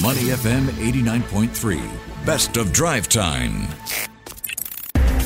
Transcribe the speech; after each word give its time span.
Money 0.00 0.30
FM 0.30 0.64
89.3, 0.80 2.24
best 2.24 2.56
of 2.56 2.72
drive 2.72 3.08
time. 3.08 3.64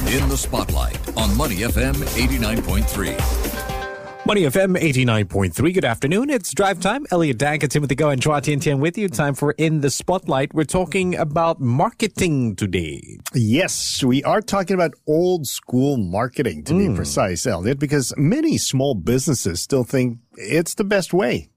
In 0.08 0.28
the 0.28 0.36
spotlight 0.36 0.98
on 1.16 1.36
Money 1.36 1.56
FM 1.58 1.94
89.3. 1.94 4.26
Money 4.26 4.42
FM 4.42 4.76
89.3. 4.76 5.72
Good 5.74 5.84
afternoon. 5.84 6.30
It's 6.30 6.52
drive 6.52 6.80
time. 6.80 7.06
Elliot 7.12 7.38
Danker, 7.38 7.68
Timothy 7.68 7.94
Go, 7.94 8.08
and 8.10 8.20
Chua 8.20 8.42
Tian 8.42 8.58
Tian 8.58 8.80
with 8.80 8.98
you. 8.98 9.08
Time 9.08 9.34
for 9.34 9.52
In 9.52 9.82
the 9.82 9.90
Spotlight. 9.90 10.52
We're 10.52 10.64
talking 10.64 11.14
about 11.14 11.60
marketing 11.60 12.56
today. 12.56 13.18
Yes, 13.34 14.02
we 14.02 14.24
are 14.24 14.40
talking 14.40 14.74
about 14.74 14.94
old 15.06 15.46
school 15.46 15.96
marketing 15.96 16.64
to 16.64 16.72
Hmm. 16.74 16.88
be 16.88 16.94
precise, 16.96 17.46
Elliot, 17.46 17.78
because 17.78 18.12
many 18.16 18.58
small 18.58 18.96
businesses 18.96 19.60
still 19.60 19.84
think 19.84 20.18
it's 20.36 20.74
the 20.74 20.84
best 20.84 21.14
way. 21.14 21.50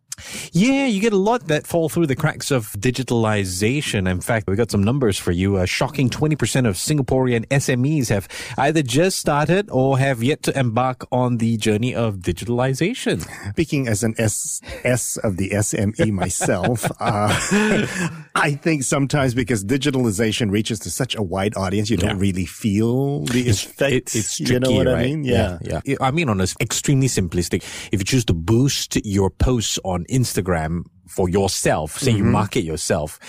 Yeah, 0.52 0.86
you 0.86 1.00
get 1.02 1.14
a 1.14 1.18
lot 1.18 1.48
that 1.48 1.68
fall 1.68 1.90
through 1.90 2.08
the 2.08 2.16
cracks 2.16 2.52
of 2.52 2.72
digitalization. 2.74 4.10
In 4.10 4.22
fact, 4.22 4.48
we 4.48 4.56
got 4.56 4.72
some 4.72 4.84
numbers 4.84 5.18
for 5.18 5.32
you. 5.32 5.58
A 5.58 5.68
shocking 5.68 6.10
20% 6.10 6.68
of 6.68 6.76
Singaporean 6.76 7.46
SMEs 7.48 8.10
have 8.10 8.28
either 8.58 8.82
just 8.82 9.20
started 9.20 9.70
or 9.72 9.98
have 10.00 10.24
yet 10.24 10.44
to 10.44 10.58
embark 10.58 11.08
on 11.12 11.38
the 11.38 11.58
journey 11.58 11.94
of 11.96 12.18
digitalization. 12.18 13.26
Speaking 13.52 13.88
as 13.88 14.04
an 14.04 14.16
S, 14.18 14.62
S 14.84 15.18
of 15.18 15.38
the 15.38 15.50
SME 15.52 16.12
myself, 16.24 16.86
uh, 17.00 17.30
I 18.36 18.58
think 18.62 18.84
sometimes 18.84 19.34
because 19.34 19.64
digitalization 19.66 20.52
reaches 20.52 20.80
to 20.80 20.92
such 20.92 21.16
a 21.16 21.22
wide 21.22 21.56
audience, 21.58 21.90
you 21.90 21.98
don't 21.98 22.20
really 22.20 22.46
feel 22.46 23.26
the 23.26 23.48
effects. 23.50 24.16
it's 24.16 24.38
tricky, 24.38 24.54
you 24.54 24.60
know 24.60 24.72
what 24.72 24.88
right? 24.88 24.98
I 24.98 25.04
mean? 25.04 25.24
Yeah. 25.24 25.58
yeah. 25.62 25.82
I 26.02 26.12
mean, 26.12 26.30
on 26.30 26.40
a 26.40 26.44
s- 26.44 26.56
extremely 26.62 27.08
simplistic, 27.08 27.64
if 27.92 28.00
you 28.00 28.06
choose 28.06 28.26
to 28.26 28.34
boost 28.34 28.98
your 29.06 29.30
posts 29.30 29.80
on 29.84 30.06
Instagram 30.12 30.84
for 31.08 31.30
yourself, 31.30 31.98
say 32.00 32.12
you 32.12 32.24
Mm-hmm. 32.24 32.32
market 32.32 32.64
yourself, 32.64 33.20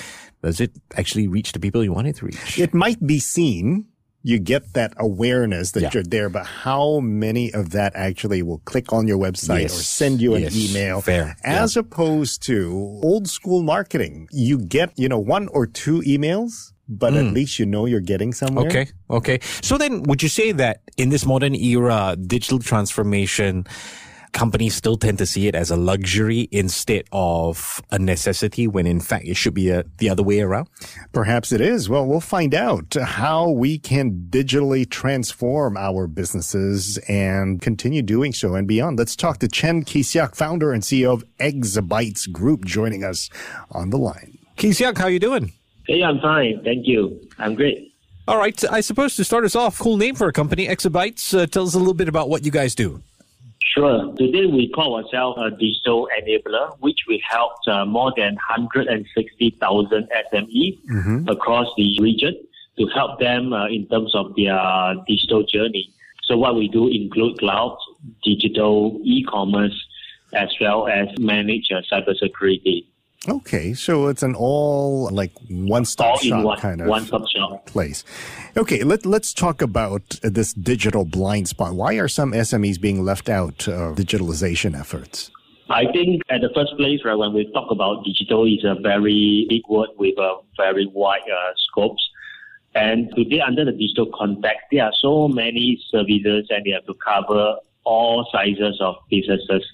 does 0.43 0.61
it 0.61 0.73
actually 0.97 1.29
reach 1.29 1.53
the 1.53 1.61
people 1.61 1.85
you 1.85 1.93
want 1.93 2.07
it 2.09 2.17
to 2.17 2.27
reach? 2.27 2.59
It 2.59 2.73
might 2.75 3.05
be 3.07 3.19
seen. 3.19 3.87
You 4.23 4.39
get 4.39 4.75
that 4.75 4.93
awareness 4.99 5.71
that 5.73 5.81
Yeah. 5.83 5.91
you're 5.95 6.03
there, 6.05 6.29
but 6.29 6.45
how 6.45 7.01
many 7.01 7.51
of 7.55 7.71
that 7.71 7.93
actually 7.97 8.43
will 8.43 8.61
click 8.67 8.93
on 8.93 9.09
your 9.09 9.17
website 9.17 9.63
Yes. 9.63 9.81
or 9.81 9.83
send 9.83 10.21
you 10.21 10.35
an 10.35 10.43
Yes. 10.43 10.55
email? 10.57 11.01
Fair. 11.01 11.37
As 11.43 11.75
opposed 11.75 12.43
to 12.45 13.01
old 13.03 13.29
school 13.29 13.63
marketing. 13.63 14.29
You 14.31 14.59
get, 14.59 14.93
you 14.99 15.09
know, 15.09 15.19
one 15.19 15.49
or 15.49 15.67
two 15.67 16.03
emails, 16.03 16.73
but 16.87 17.15
at 17.15 17.33
least 17.33 17.59
you 17.59 17.65
know 17.65 17.87
you're 17.87 18.01
getting 18.05 18.35
somewhere. 18.35 18.67
Okay. 18.69 18.87
Okay. 19.09 19.39
So 19.63 19.79
then 19.79 20.03
would 20.03 20.23
you 20.23 20.29
say 20.29 20.53
that 20.53 20.83
in 20.99 21.09
this 21.09 21.25
modern 21.25 21.55
era, 21.55 22.15
digital 22.21 22.59
transformation, 22.59 23.65
companies 24.33 24.75
still 24.75 24.97
tend 24.97 25.19
to 25.19 25.27
see 25.27 25.47
it 25.47 25.55
as 25.55 25.71
a 25.71 25.77
luxury 25.77 26.49
instead 26.51 27.05
of 27.13 27.83
a 27.91 27.99
necessity 27.99 28.67
when 28.67 28.87
in 28.87 29.01
fact 29.01 29.27
it 29.27 29.37
should 29.37 29.55
be 29.55 29.71
a, 29.71 29.85
the 29.99 30.09
other 30.09 30.23
way 30.23 30.41
around? 30.41 30.69
Perhaps 31.13 31.53
it 31.53 31.61
is. 31.61 31.89
Well, 31.89 32.07
we'll 32.07 32.21
find 32.21 32.55
out 32.55 32.95
how 32.95 33.51
we 33.51 33.79
can 33.79 34.27
digitally 34.31 34.89
transform 34.89 35.77
our 35.77 36.07
businesses 36.07 36.99
and 37.09 37.61
continue 37.61 38.03
doing 38.03 38.33
so 38.33 38.55
and 38.55 38.67
beyond. 38.67 38.99
Let's 38.99 39.17
talk 39.17 39.39
to 39.39 39.49
Chan 39.49 39.85
Kee 39.85 40.03
Siak, 40.03 40.35
founder 40.35 40.73
and 40.73 40.83
CEO 40.83 41.13
of 41.13 41.25
Exabytes 41.39 42.31
Group, 42.31 42.65
joining 42.65 43.05
us 43.05 43.29
on 43.71 43.91
the 43.91 43.99
line. 43.99 44.39
Kee 44.57 44.71
Siak, 44.71 44.99
how 44.99 45.05
are 45.05 45.11
you 45.11 45.19
doing? 45.19 45.53
Hey, 45.87 46.03
I'm 46.03 46.21
fine. 46.21 46.63
Thank 46.63 46.87
you. 46.87 47.21
I'm 47.39 47.55
great. 47.55 47.93
All 48.29 48.39
right. 48.39 48.63
I 48.71 48.81
suppose 48.81 49.17
to 49.17 49.25
start 49.25 49.45
us 49.45 49.57
off, 49.57 49.79
cool 49.79 49.97
name 49.97 50.15
for 50.15 50.29
a 50.29 50.33
company, 50.33 50.69
Exabytes. 50.69 51.37
Uh, 51.37 51.47
tell 51.47 51.65
us 51.65 51.75
a 51.75 51.79
little 51.79 51.95
bit 51.95 52.09
about 52.09 52.29
what 52.29 52.45
you 52.45 52.51
guys 52.51 52.75
do. 52.75 53.03
Sure. 53.75 54.13
Today 54.17 54.47
we 54.47 54.69
call 54.69 54.97
ourselves 54.97 55.39
a 55.41 55.51
digital 55.53 56.09
enabler, 56.19 56.77
which 56.81 57.05
we 57.07 57.23
helped 57.29 57.69
uh, 57.69 57.85
more 57.85 58.13
than 58.17 58.35
160,000 58.35 60.09
SMEs 60.33 60.79
across 61.31 61.69
the 61.77 61.97
region 62.01 62.35
to 62.79 62.87
help 62.89 63.21
them 63.21 63.53
uh, 63.53 63.69
in 63.69 63.87
terms 63.87 64.13
of 64.17 64.35
their 64.35 64.59
digital 65.07 65.45
journey. 65.45 65.89
So 66.25 66.37
what 66.37 66.57
we 66.57 66.67
do 66.67 66.89
include 66.89 67.39
cloud, 67.39 67.79
digital, 68.25 69.01
e-commerce, 69.05 69.87
as 70.33 70.49
well 70.61 70.89
as 70.89 71.07
manage 71.19 71.71
uh, 71.71 71.83
cybersecurity. 71.93 72.87
Okay, 73.29 73.75
so 73.75 74.07
it's 74.07 74.23
an 74.23 74.35
all 74.35 75.11
like 75.11 75.33
one 75.51 75.85
stop 75.85 76.13
All 76.13 76.19
shop 76.19 76.45
one, 76.45 76.59
kind 76.59 76.81
of 76.81 76.87
one-stop 76.87 77.29
shop. 77.29 77.67
place. 77.67 78.03
Okay, 78.57 78.83
let, 78.83 79.05
let's 79.05 79.35
talk 79.35 79.61
about 79.61 80.19
this 80.23 80.55
digital 80.55 81.05
blind 81.05 81.47
spot. 81.47 81.75
Why 81.75 81.95
are 81.95 82.09
some 82.09 82.33
SMEs 82.33 82.81
being 82.81 83.05
left 83.05 83.29
out 83.29 83.69
of 83.69 83.97
digitalization 83.97 84.79
efforts? 84.79 85.31
I 85.69 85.85
think 85.93 86.23
at 86.31 86.41
the 86.41 86.49
first 86.55 86.75
place, 86.79 87.01
right, 87.05 87.15
when 87.15 87.35
we 87.35 87.51
talk 87.53 87.71
about 87.71 88.05
digital, 88.05 88.47
is 88.47 88.65
a 88.65 88.75
very 88.81 89.47
big 89.51 89.63
word 89.69 89.91
with 89.99 90.19
a 90.19 90.39
very 90.57 90.87
wide 90.87 91.21
uh, 91.31 91.53
scopes. 91.57 92.03
And 92.75 93.13
today, 93.15 93.41
under 93.41 93.67
the 93.67 93.73
digital 93.73 94.11
context, 94.17 94.63
there 94.73 94.85
are 94.85 94.93
so 94.99 95.29
many 95.29 95.79
services 95.91 96.47
and 96.49 96.65
they 96.65 96.71
have 96.71 96.87
to 96.87 96.95
cover 96.95 97.57
all 97.85 98.27
sizes 98.33 98.81
of 98.81 98.97
businesses. 99.11 99.65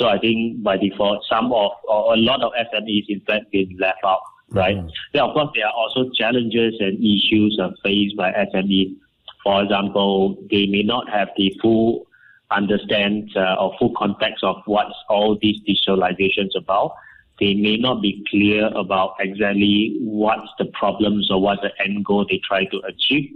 So 0.00 0.08
I 0.08 0.18
think 0.18 0.62
by 0.62 0.78
default, 0.78 1.26
some 1.28 1.52
of, 1.52 1.72
or 1.84 2.14
a 2.14 2.16
lot 2.16 2.40
of 2.40 2.52
SMEs, 2.52 3.04
in 3.08 3.20
fact, 3.26 3.52
been 3.52 3.76
left 3.78 3.98
out, 4.02 4.22
right? 4.48 4.78
Then, 5.12 5.22
of 5.22 5.34
course, 5.34 5.50
there 5.54 5.66
are 5.66 5.74
also 5.74 6.08
challenges 6.14 6.74
and 6.80 6.96
issues 6.98 7.58
uh, 7.62 7.68
faced 7.84 8.16
by 8.16 8.32
SMEs. 8.32 8.96
For 9.44 9.62
example, 9.62 10.42
they 10.50 10.64
may 10.66 10.82
not 10.82 11.10
have 11.10 11.28
the 11.36 11.54
full 11.60 12.06
understand 12.50 13.30
uh, 13.36 13.56
or 13.60 13.76
full 13.78 13.92
context 13.94 14.42
of 14.42 14.56
what 14.64 14.86
all 15.10 15.38
these 15.42 15.60
digitalizations 15.68 16.56
about. 16.56 16.94
They 17.38 17.52
may 17.52 17.76
not 17.76 18.00
be 18.00 18.24
clear 18.30 18.68
about 18.68 19.16
exactly 19.20 19.98
what's 20.00 20.50
the 20.58 20.66
problems 20.72 21.30
or 21.30 21.42
what's 21.42 21.60
the 21.60 21.72
end 21.78 22.06
goal 22.06 22.24
they 22.26 22.40
try 22.42 22.64
to 22.64 22.80
achieve. 22.88 23.30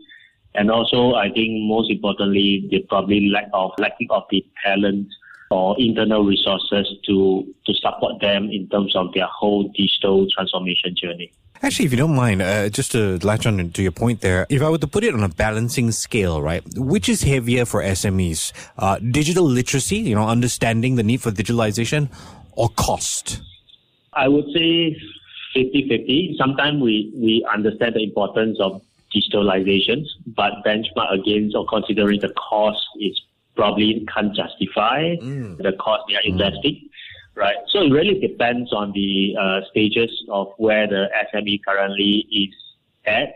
And 0.55 0.71
also, 0.71 1.13
I 1.15 1.31
think 1.31 1.69
most 1.69 1.91
importantly, 1.91 2.69
they 2.71 2.79
probably 2.89 3.29
lack 3.29 3.49
of 3.53 3.73
lacking 3.79 4.09
of 4.11 4.23
the 4.31 4.43
talent 4.65 5.09
or 5.51 5.77
internal 5.79 6.25
resources 6.25 6.89
to 7.07 7.47
to 7.67 7.75
support 7.75 8.21
them 8.21 8.51
in 8.51 8.69
terms 8.69 8.95
of 8.97 9.13
their 9.15 9.27
whole 9.27 9.65
digital 9.77 10.27
transformation 10.31 10.95
journey. 10.97 11.33
Actually, 11.63 11.87
if 11.87 11.93
you 11.93 11.97
don't 11.97 12.15
mind, 12.15 12.43
uh, 12.43 12.69
just 12.69 12.93
to 12.93 13.19
latch 13.23 13.47
on 13.47 13.71
to 13.71 13.83
your 13.83 13.93
point 13.93 14.21
there, 14.21 14.47
if 14.51 14.61
I 14.61 14.69
were 14.69 14.79
to 14.79 14.87
put 14.87 15.03
it 15.03 15.15
on 15.15 15.23
a 15.23 15.29
balancing 15.29 15.93
scale, 15.93 16.43
right, 16.43 16.63
which 16.77 17.09
is 17.09 17.23
heavier 17.23 17.65
for 17.65 17.83
SMEs? 17.83 18.53
Uh, 18.77 18.99
digital 18.99 19.45
literacy, 19.45 19.97
you 19.97 20.15
know, 20.15 20.29
understanding 20.29 20.97
the 20.97 21.03
need 21.03 21.23
for 21.23 21.31
digitalization, 21.31 22.11
or 22.53 22.69
cost? 22.71 23.41
I 24.13 24.29
would 24.29 24.45
say 24.53 24.97
50-50. 25.57 26.37
Sometimes 26.37 26.83
we, 26.83 27.11
we 27.17 27.47
understand 27.51 27.95
the 27.95 28.03
importance 28.03 28.59
of 28.61 28.83
digitalizations, 29.15 30.07
but 30.27 30.53
benchmark 30.67 31.13
against 31.13 31.57
or 31.57 31.65
considering 31.67 32.21
the 32.21 32.31
cost 32.31 32.85
is 33.01 33.21
probably 33.55 34.07
can't 34.13 34.35
justify 34.35 35.17
the 35.21 35.73
cost 35.81 36.05
they 36.09 36.17
are 36.17 36.23
investing. 36.25 36.89
Right. 37.37 37.57
So 37.69 37.83
it 37.83 37.91
really 37.91 38.21
depends 38.21 38.73
on 38.73 38.93
the 38.93 39.35
uh, 39.41 39.61
stages 39.71 40.11
of 40.31 40.53
where 40.57 40.87
the 40.87 41.09
SME 41.33 41.65
currently 41.67 42.27
is 42.31 42.55
at 43.07 43.35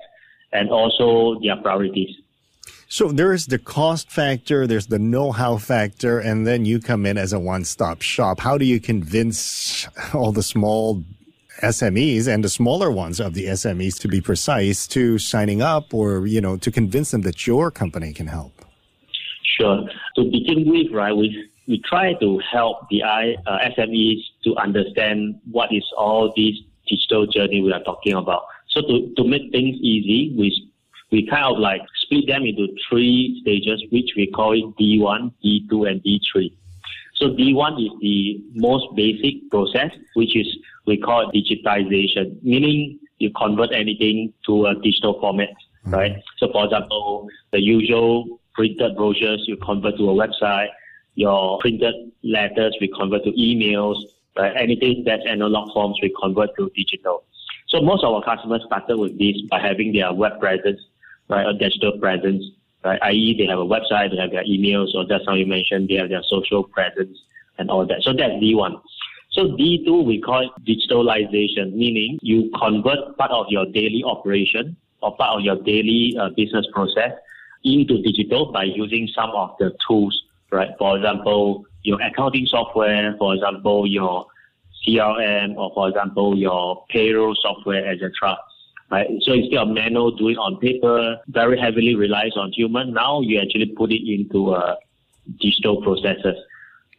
and 0.53 0.71
also 0.71 1.41
their 1.41 1.57
priorities. 1.57 2.15
So 2.91 3.13
there's 3.13 3.47
the 3.47 3.59
cost 3.59 4.11
factor, 4.11 4.67
there's 4.67 4.87
the 4.87 4.99
know-how 4.99 5.59
factor, 5.59 6.21
and 6.21 6.47
then 6.47 6.65
you 6.65 6.81
come 6.81 7.05
in 7.05 7.19
as 7.19 7.35
a 7.35 7.39
one-stop 7.39 8.01
shop. 8.01 8.41
How 8.41 8.57
do 8.57 8.65
you 8.65 8.81
convince 8.81 9.87
all 10.15 10.33
the 10.33 10.43
small 10.43 11.05
SMEs 11.63 12.29
and 12.33 12.43
the 12.43 12.49
smaller 12.49 12.91
ones 12.91 13.21
of 13.21 13.35
the 13.35 13.47
SMEs 13.47 13.99
to 14.01 14.09
be 14.09 14.21
precise 14.21 14.87
to 14.89 15.19
signing 15.19 15.61
up 15.61 15.93
or, 15.93 16.27
you 16.27 16.41
know, 16.41 16.57
to 16.57 16.71
convince 16.71 17.11
them 17.11 17.23
that 17.23 17.47
your 17.47 17.71
company 17.71 18.15
can 18.15 18.29
help? 18.29 18.58
Sure. 19.59 19.89
To 20.17 20.25
begin 20.25 20.69
with, 20.69 20.93
right, 20.93 21.15
we 21.15 21.49
we 21.67 21.83
try 21.87 22.15
to 22.15 22.41
help 22.51 22.89
the 22.91 23.03
uh, 23.03 23.59
SMEs 23.77 24.21
to 24.45 24.57
understand 24.57 25.39
what 25.51 25.71
is 25.73 25.85
all 25.97 26.33
this 26.35 26.55
digital 26.89 27.27
journey 27.27 27.61
we 27.61 27.73
are 27.73 27.83
talking 27.83 28.15
about. 28.15 28.43
So 28.71 28.81
to, 28.81 29.13
to 29.17 29.25
make 29.25 29.51
things 29.53 29.77
easy, 29.81 30.35
we 30.39 30.71
we 31.11 31.27
kind 31.27 31.45
of 31.45 31.59
like 31.59 31.83
split 32.03 32.27
them 32.29 32.45
into 32.45 32.69
three 32.89 33.39
stages, 33.43 33.83
which 33.91 34.11
we 34.17 34.31
call 34.31 34.53
it 34.53 34.65
D1, 34.81 35.33
D2, 35.45 35.91
and 35.91 36.03
D3. 36.03 36.53
So 37.15 37.31
D1 37.31 37.85
is 37.85 37.93
the 38.01 38.43
most 38.55 38.95
basic 38.95 39.51
process, 39.51 39.91
which 40.15 40.37
is 40.37 40.47
we 40.87 40.99
call 40.99 41.29
it 41.29 41.35
digitization, 41.35 42.43
meaning 42.43 42.99
you 43.19 43.31
convert 43.37 43.73
anything 43.73 44.33
to 44.47 44.67
a 44.67 44.75
digital 44.77 45.19
format, 45.21 45.51
right? 45.85 46.17
So 46.39 46.51
for 46.53 46.65
example, 46.65 47.29
the 47.53 47.61
usual 47.61 48.38
printed 48.59 48.97
brochures 48.97 49.45
you 49.47 49.57
convert 49.59 49.97
to 49.97 50.11
a 50.11 50.13
website, 50.13 50.67
your 51.15 51.61
printed 51.61 51.95
letters 52.25 52.77
we 52.81 52.89
convert 52.89 53.23
to 53.23 53.31
emails, 53.31 53.97
right? 54.37 54.53
Anything 54.57 55.05
that's 55.07 55.23
analog 55.29 55.73
forms 55.73 55.97
we 56.03 56.13
convert 56.21 56.51
to 56.57 56.69
digital. 56.75 57.23
So 57.69 57.81
most 57.81 58.03
of 58.03 58.13
our 58.13 58.23
customers 58.25 58.63
started 58.67 58.97
with 58.97 59.17
this 59.17 59.37
by 59.49 59.61
having 59.61 59.93
their 59.93 60.13
web 60.13 60.41
presence, 60.41 60.81
right, 61.29 61.47
a 61.47 61.55
digital 61.55 61.99
presence, 62.01 62.43
right? 62.85 62.99
I.e., 63.01 63.37
they 63.39 63.47
have 63.47 63.61
a 63.61 63.65
website, 63.65 64.11
they 64.11 64.17
have 64.17 64.33
their 64.33 64.45
emails, 64.45 64.93
or 64.97 65.07
that's 65.07 65.25
how 65.25 65.35
you 65.35 65.47
mentioned, 65.47 65.89
they 65.89 65.95
have 65.95 66.09
their 66.09 66.25
social 66.29 66.65
presence 66.65 67.17
and 67.59 67.71
all 67.71 67.87
that. 67.87 68.03
So 68.03 68.13
that's 68.13 68.33
D1. 68.43 68.81
So 69.31 69.51
D2 69.51 70.05
we 70.05 70.21
call 70.21 70.41
it 70.49 70.51
digitalization, 70.67 71.75
meaning 71.75 72.19
you 72.23 72.51
convert 72.61 73.17
part 73.19 73.31
of 73.31 73.47
your 73.51 73.67
daily 73.67 74.03
operation 74.05 74.77
or 75.01 75.17
part 75.17 75.39
of 75.39 75.45
your 75.45 75.63
daily 75.63 76.17
uh, 76.19 76.31
business 76.31 76.67
process 76.73 77.13
into 77.65 78.03
digital 78.03 78.53
by 78.53 78.65
using 78.65 79.09
some 79.15 79.31
of 79.31 79.57
the 79.59 79.77
tools, 79.87 80.25
right? 80.51 80.71
For 80.79 80.97
example, 80.97 81.67
your 81.83 82.01
accounting 82.03 82.47
software, 82.47 83.15
for 83.19 83.35
example, 83.35 83.87
your 83.87 84.27
CRM, 84.87 85.57
or 85.57 85.73
for 85.75 85.89
example, 85.89 86.37
your 86.37 86.85
payroll 86.89 87.35
software, 87.41 87.87
etc. 87.91 88.37
Right? 88.91 89.07
So 89.23 89.33
instead 89.33 89.59
of 89.59 89.69
manual 89.69 90.13
doing 90.13 90.37
on 90.37 90.57
paper, 90.59 91.19
very 91.29 91.59
heavily 91.59 91.95
relies 91.95 92.37
on 92.37 92.53
human, 92.53 92.95
now 92.95 93.21
you 93.21 93.39
actually 93.41 93.67
put 93.77 93.93
it 93.93 94.11
into 94.11 94.53
uh, 94.53 94.77
digital 95.41 95.83
processes. 95.83 96.37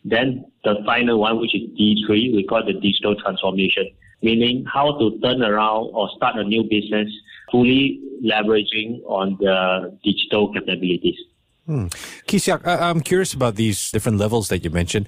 Then 0.06 0.46
the 0.64 0.78
final 0.86 1.20
one, 1.20 1.40
which 1.40 1.56
is 1.56 1.70
D3, 1.72 2.36
we 2.36 2.46
call 2.48 2.64
the 2.66 2.74
digital 2.74 3.16
transformation, 3.16 3.90
meaning 4.22 4.66
how 4.72 4.98
to 5.00 5.20
turn 5.20 5.42
around 5.42 5.92
or 5.94 6.10
start 6.16 6.36
a 6.36 6.44
new 6.44 6.64
business 6.64 7.10
fully 7.52 8.00
leveraging 8.24 9.02
on 9.06 9.38
the 9.40 9.98
digital 10.04 10.52
capabilities. 10.54 11.18
Hmm. 11.66 11.88
Kee 12.26 12.38
Siak, 12.38 12.66
I'm 12.66 13.00
curious 13.02 13.34
about 13.34 13.56
these 13.56 13.92
different 13.92 14.18
levels 14.18 14.50
that 14.50 14.64
you 14.64 14.72
mentioned. 14.72 15.08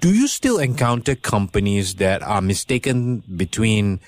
Do 0.00 0.12
you 0.12 0.26
still 0.26 0.58
encounter 0.58 1.14
companies 1.14 1.94
that 1.96 2.22
are 2.24 2.40
mistaken 2.40 3.22
between 3.36 4.00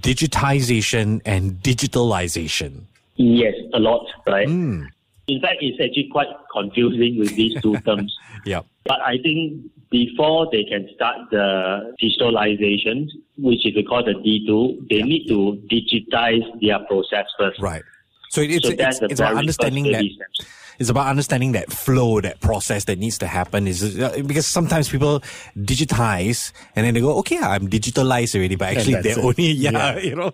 digitization 0.00 1.20
and 1.26 1.60
digitalization? 1.62 2.84
Yes, 3.16 3.54
a 3.74 3.78
lot, 3.78 4.06
right? 4.26 4.48
Mm. 4.48 4.86
In 5.26 5.40
fact, 5.42 5.56
it's 5.60 5.78
actually 5.78 6.08
quite 6.10 6.28
confusing 6.50 7.18
with 7.18 7.36
these 7.36 7.60
two 7.60 7.76
terms. 7.86 8.16
yeah. 8.46 8.62
But 8.88 9.00
I 9.02 9.18
think 9.22 9.70
before 9.90 10.48
they 10.50 10.64
can 10.64 10.88
start 10.94 11.16
the 11.30 11.94
digitalization, 12.02 13.06
which 13.36 13.64
is 13.66 13.76
we 13.76 13.84
call 13.84 14.04
the 14.04 14.14
D2, 14.14 14.88
they 14.88 14.96
yeah. 14.96 15.04
need 15.04 15.28
to 15.28 15.62
digitize 15.70 16.42
their 16.60 16.80
process 16.86 17.26
first. 17.38 17.60
Right. 17.60 17.82
So 18.30 18.40
it's, 18.40 18.66
so 18.66 18.74
it's, 18.76 19.02
it's 19.02 19.20
about 19.20 19.36
understanding 19.36 19.92
that. 19.92 20.04
Steps 20.04 20.48
it's 20.78 20.90
about 20.90 21.08
understanding 21.08 21.52
that 21.52 21.72
flow, 21.72 22.20
that 22.20 22.40
process 22.40 22.84
that 22.84 22.98
needs 22.98 23.18
to 23.18 23.26
happen. 23.26 23.66
Is 23.66 23.98
uh, 23.98 24.22
because 24.24 24.46
sometimes 24.46 24.88
people 24.88 25.20
digitize 25.56 26.52
and 26.76 26.86
then 26.86 26.94
they 26.94 27.00
go, 27.00 27.18
okay, 27.18 27.38
I'm 27.38 27.68
digitalized 27.68 28.36
already, 28.36 28.54
but 28.54 28.76
actually 28.76 29.02
they're 29.02 29.18
it. 29.18 29.24
only 29.24 29.44
yeah, 29.52 29.70
yeah, 29.72 29.98
you 29.98 30.14
know. 30.14 30.32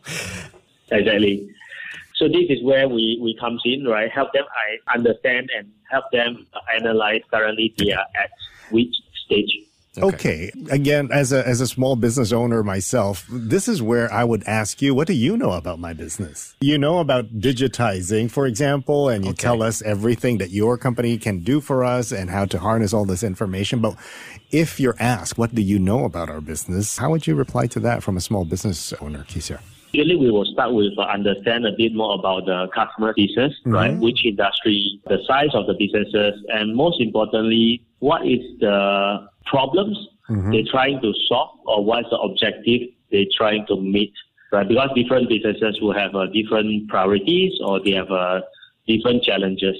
Exactly. 0.90 1.48
So 2.24 2.28
this 2.28 2.46
is 2.48 2.64
where 2.64 2.88
we, 2.88 3.18
we 3.20 3.36
comes 3.38 3.60
in, 3.66 3.84
right? 3.84 4.10
Help 4.10 4.32
them 4.32 4.44
I 4.48 4.94
understand 4.96 5.50
and 5.54 5.70
help 5.90 6.06
them 6.10 6.46
analyze 6.74 7.20
currently 7.30 7.74
they 7.76 7.92
are 7.92 8.06
at 8.16 8.30
which 8.70 8.94
stage 9.26 9.50
Okay. 9.98 10.50
okay. 10.56 10.74
Again, 10.74 11.10
as 11.12 11.32
a 11.32 11.46
as 11.46 11.60
a 11.60 11.68
small 11.68 11.94
business 11.94 12.32
owner 12.32 12.64
myself, 12.64 13.26
this 13.30 13.68
is 13.68 13.80
where 13.80 14.12
I 14.12 14.24
would 14.24 14.42
ask 14.44 14.82
you, 14.82 14.92
what 14.94 15.06
do 15.06 15.12
you 15.12 15.36
know 15.36 15.52
about 15.52 15.78
my 15.78 15.92
business? 15.92 16.56
You 16.60 16.78
know 16.78 16.98
about 16.98 17.38
digitizing, 17.38 18.28
for 18.28 18.46
example, 18.46 19.08
and 19.08 19.24
you 19.24 19.30
okay. 19.30 19.42
tell 19.42 19.62
us 19.62 19.82
everything 19.82 20.38
that 20.38 20.50
your 20.50 20.76
company 20.78 21.16
can 21.16 21.44
do 21.44 21.60
for 21.60 21.84
us 21.84 22.10
and 22.10 22.28
how 22.28 22.44
to 22.46 22.58
harness 22.58 22.92
all 22.92 23.04
this 23.04 23.22
information. 23.22 23.80
But 23.80 23.94
if 24.50 24.80
you're 24.80 24.96
asked, 24.98 25.38
what 25.38 25.54
do 25.54 25.62
you 25.62 25.78
know 25.78 26.04
about 26.04 26.28
our 26.28 26.40
business? 26.40 26.98
How 26.98 27.10
would 27.10 27.28
you 27.28 27.36
reply 27.36 27.68
to 27.68 27.80
that 27.80 28.02
from 28.02 28.16
a 28.16 28.20
small 28.20 28.44
business 28.44 28.92
owner, 28.94 29.22
Kisha? 29.24 29.60
Usually 29.94 30.16
we 30.16 30.30
will 30.30 30.44
start 30.44 30.72
with 30.74 30.92
uh, 30.98 31.02
understand 31.02 31.66
a 31.66 31.72
bit 31.76 31.94
more 31.94 32.14
about 32.14 32.46
the 32.46 32.66
customer 32.74 33.14
business, 33.14 33.52
mm-hmm. 33.60 33.72
right? 33.72 33.96
Which 33.96 34.24
industry, 34.24 35.00
the 35.06 35.18
size 35.26 35.54
of 35.54 35.66
the 35.66 35.74
businesses, 35.74 36.34
and 36.48 36.74
most 36.74 37.00
importantly, 37.00 37.82
what 38.00 38.26
is 38.26 38.40
the 38.58 39.28
problems 39.46 39.96
mm-hmm. 40.28 40.50
they're 40.50 40.70
trying 40.70 41.00
to 41.00 41.12
solve 41.28 41.58
or 41.64 41.84
what's 41.84 42.10
the 42.10 42.18
objective 42.18 42.88
they're 43.12 43.24
trying 43.36 43.64
to 43.66 43.76
meet, 43.76 44.12
right? 44.52 44.66
Because 44.66 44.90
different 44.96 45.28
businesses 45.28 45.80
will 45.80 45.94
have 45.94 46.14
uh, 46.14 46.26
different 46.26 46.88
priorities 46.88 47.52
or 47.64 47.80
they 47.82 47.92
have 47.92 48.10
uh, 48.10 48.40
different 48.88 49.22
challenges. 49.22 49.76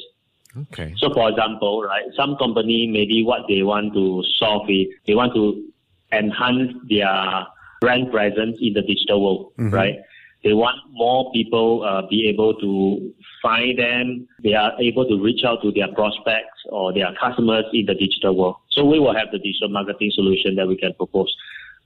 Okay. 0.56 0.94
So, 0.98 1.12
for 1.12 1.28
example, 1.28 1.82
right, 1.82 2.04
some 2.16 2.36
company 2.36 2.86
maybe 2.86 3.24
what 3.24 3.42
they 3.48 3.62
want 3.62 3.92
to 3.94 4.22
solve 4.38 4.70
is 4.70 4.86
they 5.06 5.14
want 5.16 5.34
to 5.34 5.64
enhance 6.12 6.72
their 6.88 7.46
brand 7.84 8.10
presence 8.10 8.56
in 8.60 8.72
the 8.72 8.82
digital 8.82 9.22
world, 9.24 9.52
mm-hmm. 9.58 9.74
right? 9.74 9.96
They 10.42 10.52
want 10.52 10.76
more 10.90 11.32
people 11.32 11.84
uh, 11.84 12.02
be 12.08 12.28
able 12.28 12.54
to 12.60 13.12
find 13.40 13.78
them. 13.78 14.28
They 14.42 14.52
are 14.52 14.72
able 14.78 15.08
to 15.08 15.22
reach 15.22 15.42
out 15.44 15.62
to 15.62 15.72
their 15.72 15.88
prospects 15.88 16.60
or 16.68 16.92
their 16.92 17.08
customers 17.18 17.64
in 17.72 17.86
the 17.86 17.94
digital 17.94 18.36
world. 18.36 18.56
So 18.70 18.84
we 18.84 19.00
will 19.00 19.14
have 19.14 19.28
the 19.32 19.38
digital 19.38 19.70
marketing 19.70 20.12
solution 20.14 20.54
that 20.56 20.68
we 20.68 20.76
can 20.76 20.92
propose. 20.94 21.34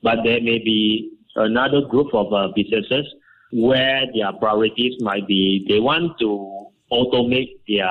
But 0.03 0.19
there 0.25 0.41
may 0.41 0.59
be 0.59 1.13
another 1.37 1.83
group 1.83 2.13
of 2.13 2.33
uh, 2.33 2.49
businesses 2.55 3.07
where 3.53 4.03
their 4.15 4.33
priorities 4.33 4.95
might 5.01 5.27
be 5.27 5.65
they 5.69 5.81
want 5.81 6.19
to 6.19 6.67
automate 6.93 7.59
their 7.69 7.91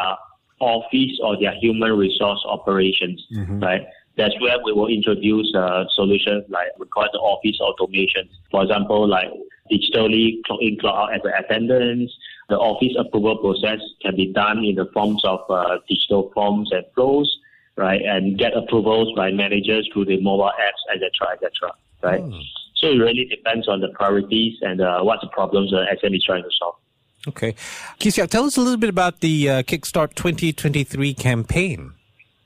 office 0.59 1.19
or 1.24 1.39
their 1.39 1.54
human 1.62 1.94
resource 1.94 2.44
operations, 2.45 3.25
mm-hmm. 3.33 3.59
right? 3.59 3.81
That's 4.18 4.34
where 4.42 4.58
we 4.64 4.74
will 4.74 4.88
introduce 4.88 5.54
uh, 5.56 5.86
solutions 5.94 6.46
like 6.50 6.68
we 6.80 6.88
call 6.88 7.06
it 7.06 7.16
office 7.16 7.60
automation. 7.62 8.28
For 8.50 8.64
example, 8.64 9.08
like 9.08 9.30
digitally 9.72 10.44
clock 10.46 10.60
in, 10.62 10.78
clock 10.80 11.10
out 11.10 11.16
as 11.16 11.22
an 11.24 11.34
attendance. 11.38 12.12
The 12.50 12.58
office 12.58 12.96
approval 12.98 13.38
process 13.38 13.80
can 14.02 14.16
be 14.16 14.31
done 14.34 14.64
in 14.64 14.75
the 14.75 14.86
forms 14.94 15.24
of 15.25 15.40
uh, 15.50 15.80
digital 15.88 16.31
forms 16.34 16.72
and 16.72 16.86
flows, 16.96 17.38
right? 17.75 18.02
And 18.02 18.38
get 18.38 18.56
approvals 18.56 19.14
by 19.16 19.31
managers 19.31 19.88
through 19.94 20.06
the 20.06 20.19
mobile 20.22 20.52
apps, 20.60 20.96
etc., 20.96 21.34
etc. 21.34 21.74
Right? 22.02 22.22
Hmm. 22.22 22.40
So 22.75 22.88
it 22.88 22.98
really 22.98 23.25
depends 23.25 23.68
on 23.68 23.81
the 23.81 23.90
priorities 23.90 24.58
and 24.62 24.81
uh, 24.81 25.02
what 25.02 25.19
the 25.22 25.28
problems 25.28 25.72
the 25.72 25.86
SM 26.00 26.14
is 26.14 26.24
trying 26.24 26.44
to 26.44 26.50
solve. 26.58 26.75
Okay. 27.28 27.56
Kisia, 28.00 28.28
tell 28.28 28.46
us 28.46 28.56
a 28.56 28.62
little 28.62 28.78
bit 28.78 28.90
about 28.90 29.19
the 29.19 29.50
uh, 29.50 29.64
Kickstart 29.64 30.14
2023 30.16 31.14
campaign. 31.16 31.94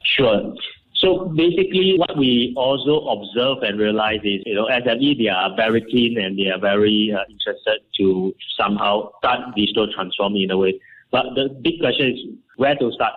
Sure. 0.04 0.56
So 1.02 1.26
basically, 1.36 1.96
what 1.98 2.16
we 2.16 2.54
also 2.56 3.08
observe 3.08 3.64
and 3.64 3.80
realize 3.80 4.20
is, 4.24 4.44
you 4.46 4.54
know, 4.54 4.68
SME, 4.68 5.18
they 5.18 5.30
are 5.30 5.56
very 5.56 5.82
keen 5.82 6.20
and 6.20 6.38
they 6.38 6.48
are 6.52 6.60
very 6.60 7.12
uh, 7.12 7.24
interested 7.28 7.80
to 7.98 8.36
somehow 8.56 9.10
start 9.18 9.56
digital 9.56 9.92
transforming 9.92 10.44
in 10.44 10.52
a 10.52 10.58
way. 10.58 10.80
But 11.12 11.34
the 11.34 11.50
big 11.50 11.80
question 11.80 12.12
is 12.12 12.20
where 12.58 12.76
to 12.76 12.92
start, 12.92 13.14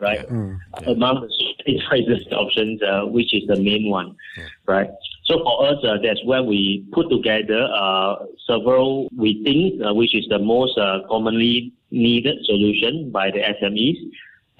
right? 0.00 0.24
Yeah. 0.24 0.34
Mm, 0.34 0.58
yeah. 0.82 0.90
Among 0.90 1.28
the 1.64 1.80
choices 1.88 2.26
options, 2.32 2.82
uh, 2.82 3.02
which 3.06 3.32
is 3.32 3.46
the 3.46 3.56
main 3.56 3.88
one, 3.88 4.16
yeah. 4.36 4.46
right? 4.66 4.90
So 5.26 5.38
for 5.44 5.68
us, 5.68 5.76
uh, 5.84 5.98
that's 6.02 6.24
where 6.24 6.42
we 6.42 6.84
put 6.90 7.10
together 7.10 7.68
uh, 7.72 8.16
several, 8.44 9.08
we 9.16 9.40
think, 9.44 9.80
uh, 9.86 9.94
which 9.94 10.16
is 10.16 10.26
the 10.28 10.40
most 10.40 10.76
uh, 10.76 11.06
commonly 11.08 11.72
needed 11.92 12.44
solution 12.44 13.12
by 13.12 13.30
the 13.30 13.38
SMEs 13.38 13.98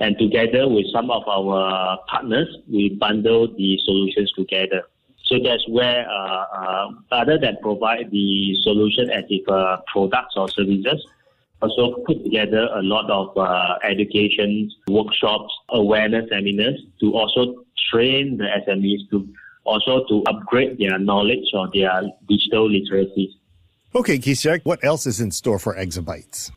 and 0.00 0.18
together 0.18 0.66
with 0.68 0.86
some 0.92 1.10
of 1.10 1.22
our 1.28 1.98
partners, 2.08 2.48
we 2.70 2.88
bundle 2.98 3.46
the 3.54 3.78
solutions 3.84 4.32
together. 4.32 4.82
So 5.26 5.36
that's 5.44 5.62
where, 5.68 6.08
uh, 6.10 6.44
uh, 6.52 6.88
other 7.12 7.38
than 7.38 7.58
provide 7.62 8.10
the 8.10 8.56
solution 8.62 9.10
as 9.10 9.24
if 9.28 9.48
uh, 9.48 9.76
products 9.92 10.34
or 10.36 10.48
services, 10.48 11.06
also 11.62 12.02
put 12.06 12.24
together 12.24 12.68
a 12.74 12.82
lot 12.82 13.10
of 13.10 13.36
uh, 13.36 13.78
education 13.84 14.70
workshops, 14.88 15.52
awareness 15.68 16.28
seminars 16.30 16.80
to 17.00 17.12
also 17.14 17.64
train 17.92 18.38
the 18.38 18.46
SMEs 18.66 19.08
to 19.10 19.28
also 19.64 20.04
to 20.08 20.24
upgrade 20.26 20.78
their 20.78 20.98
knowledge 20.98 21.50
or 21.52 21.68
their 21.74 22.02
digital 22.26 22.68
literacy. 22.68 23.36
Okay, 23.94 24.18
Kee 24.18 24.32
Siak, 24.32 24.62
what 24.64 24.82
else 24.82 25.06
is 25.06 25.20
in 25.20 25.30
store 25.30 25.58
for 25.58 25.74
Exabytes? 25.74 26.50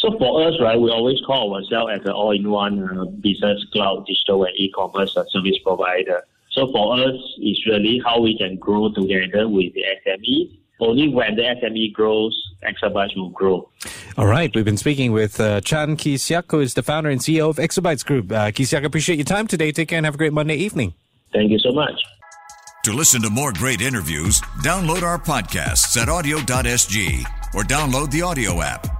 So 0.00 0.16
for 0.16 0.48
us, 0.48 0.54
right, 0.62 0.80
we 0.80 0.90
always 0.90 1.20
call 1.26 1.54
ourselves 1.54 1.92
as 1.92 2.00
an 2.06 2.12
all-in-one 2.12 2.98
uh, 2.98 3.04
business 3.04 3.62
cloud, 3.70 4.06
digital 4.06 4.44
and 4.44 4.56
e-commerce 4.56 5.14
uh, 5.14 5.24
service 5.28 5.58
provider. 5.62 6.22
So 6.52 6.72
for 6.72 6.98
us, 6.98 7.16
it's 7.38 7.66
really 7.66 8.00
how 8.02 8.18
we 8.18 8.36
can 8.38 8.56
grow 8.56 8.90
together 8.90 9.46
with 9.46 9.74
the 9.74 9.84
SME. 10.06 10.56
Only 10.80 11.08
when 11.08 11.36
the 11.36 11.42
SME 11.42 11.92
grows, 11.92 12.34
Exabytes 12.64 13.14
will 13.14 13.28
grow. 13.28 13.68
All 14.16 14.26
right. 14.26 14.50
We've 14.54 14.64
been 14.64 14.78
speaking 14.78 15.12
with 15.12 15.38
uh, 15.38 15.60
Chan 15.60 15.96
Kee 15.96 16.14
Siak, 16.14 16.50
who 16.50 16.60
is 16.60 16.72
the 16.72 16.82
founder 16.82 17.10
and 17.10 17.20
CEO 17.20 17.50
of 17.50 17.56
Exabytes 17.56 18.04
Group. 18.04 18.32
Uh, 18.32 18.50
Kee 18.52 18.62
Siak, 18.62 18.84
appreciate 18.84 19.16
your 19.16 19.26
time 19.26 19.46
today. 19.46 19.70
Take 19.70 19.88
care 19.88 19.98
and 19.98 20.06
have 20.06 20.14
a 20.14 20.18
great 20.18 20.32
Monday 20.32 20.56
evening. 20.56 20.94
Thank 21.34 21.50
you 21.50 21.58
so 21.58 21.72
much. 21.72 22.02
To 22.84 22.94
listen 22.94 23.20
to 23.20 23.28
more 23.28 23.52
great 23.52 23.82
interviews, 23.82 24.40
download 24.62 25.02
our 25.02 25.18
podcasts 25.18 26.00
at 26.00 26.08
awedio.sg 26.08 27.24
or 27.54 27.62
download 27.64 28.10
the 28.10 28.20
Awedio 28.20 28.64
app. 28.64 28.99